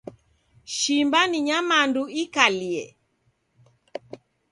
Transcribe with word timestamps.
Shimba 0.77 1.19
ni 1.29 1.37
nyamandu 1.47 2.01
ikalie. 2.21 2.83